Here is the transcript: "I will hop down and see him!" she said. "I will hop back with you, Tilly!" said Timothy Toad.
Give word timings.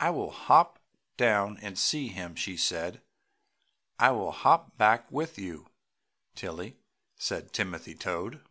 "I 0.00 0.08
will 0.08 0.30
hop 0.30 0.78
down 1.18 1.58
and 1.60 1.78
see 1.78 2.08
him!" 2.08 2.34
she 2.34 2.56
said. 2.56 3.02
"I 3.98 4.10
will 4.10 4.32
hop 4.32 4.78
back 4.78 5.12
with 5.12 5.38
you, 5.38 5.68
Tilly!" 6.34 6.78
said 7.18 7.52
Timothy 7.52 7.94
Toad. 7.94 8.42